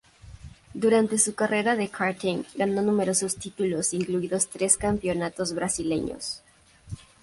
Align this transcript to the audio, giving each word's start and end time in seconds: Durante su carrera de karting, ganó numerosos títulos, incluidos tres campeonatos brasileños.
Durante 0.73 1.19
su 1.19 1.35
carrera 1.35 1.75
de 1.75 1.87
karting, 1.89 2.41
ganó 2.55 2.81
numerosos 2.81 3.35
títulos, 3.35 3.93
incluidos 3.93 4.49
tres 4.49 4.75
campeonatos 4.75 5.53
brasileños. 5.53 6.41